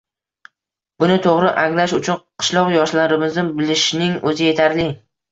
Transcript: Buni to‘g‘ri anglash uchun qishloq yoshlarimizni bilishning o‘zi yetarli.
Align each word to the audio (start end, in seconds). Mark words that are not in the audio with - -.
Buni 1.01 1.17
to‘g‘ri 1.25 1.49
anglash 1.63 1.91
uchun 1.97 2.17
qishloq 2.43 2.71
yoshlarimizni 2.77 3.43
bilishning 3.59 4.15
o‘zi 4.31 4.49
yetarli. 4.49 4.87